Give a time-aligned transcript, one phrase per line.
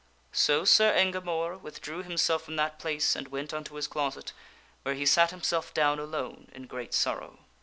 [0.31, 4.33] So Sir Engamore withdrew himself from that place and went unto his closet,
[4.81, 7.37] where he sat himself down alone in great sorrow.